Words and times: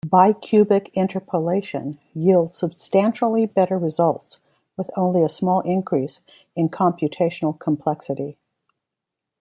Bicubic 0.07 0.89
interpolation 0.95 1.99
yields 2.15 2.57
substantially 2.57 3.45
better 3.45 3.77
results, 3.77 4.39
with 4.75 4.89
only 4.97 5.21
a 5.21 5.29
small 5.29 5.59
increase 5.61 6.21
in 6.55 6.69
computational 6.69 7.59
complexity. 7.59 8.39